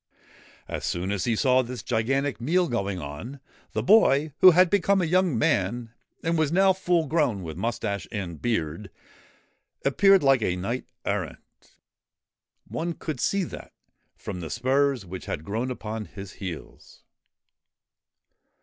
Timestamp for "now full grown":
6.51-7.43